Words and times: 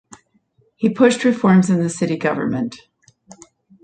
He 0.77 0.89
pushed 0.89 1.23
reforms 1.23 1.69
in 1.69 1.77
the 1.79 1.87
city 1.87 2.17
government. 2.17 2.75